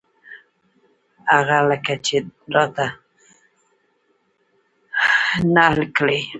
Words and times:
هغه 1.33 1.57
لکه 1.69 1.93
چې 2.05 2.15
را 2.53 2.65
ته 2.75 2.75
ته 2.75 2.87
حل 5.65 5.79
کړې. 5.97 6.19